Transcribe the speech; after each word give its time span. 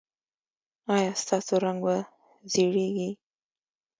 ایا 0.95 1.11
ستاسو 1.21 1.53
رنګ 1.63 1.79
به 1.85 1.95
زیړیږي؟ 2.51 3.09